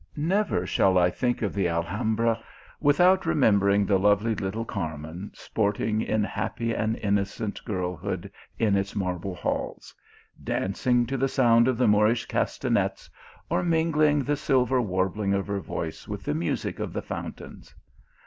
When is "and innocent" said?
6.73-7.63